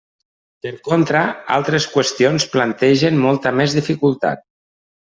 Per 0.65 0.71
contra, 0.87 1.21
altres 1.57 1.87
qüestions 1.97 2.49
plantegen 2.57 3.23
molta 3.29 3.55
més 3.63 3.81
dificultat. 3.83 4.47